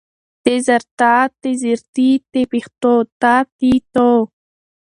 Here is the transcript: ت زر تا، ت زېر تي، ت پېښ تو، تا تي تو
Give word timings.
ت 0.43 0.45
زر 0.65 0.83
تا، 0.99 1.15
ت 1.41 1.43
زېر 1.61 1.79
تي، 1.93 2.09
ت 2.31 2.33
پېښ 2.51 2.65
تو، 2.81 2.93
تا 3.21 3.35
تي 3.59 3.71
تو 3.93 4.09